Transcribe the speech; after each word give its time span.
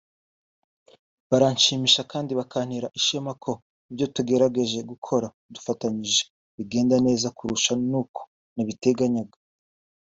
baranshimisha 1.29 2.01
kandi 2.11 2.31
bakantera 2.39 2.87
ishema 2.99 3.31
ko 3.43 3.51
ibyo 3.91 4.05
tugerageje 4.15 4.79
gukora 4.91 5.27
dufatanyije 5.53 6.23
bigenda 6.57 6.95
neza 7.07 7.27
kurusha 7.37 7.71
n’uko 7.89 8.21
nabiteganyaga 8.55 9.37